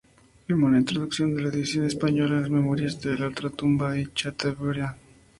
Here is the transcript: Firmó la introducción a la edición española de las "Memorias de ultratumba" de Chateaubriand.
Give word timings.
Firmó 0.47 0.67
la 0.71 0.79
introducción 0.79 1.37
a 1.37 1.41
la 1.43 1.49
edición 1.49 1.85
española 1.85 2.33
de 2.37 2.41
las 2.41 2.49
"Memorias 2.49 2.99
de 3.01 3.11
ultratumba" 3.23 3.91
de 3.91 4.11
Chateaubriand. 4.11 4.95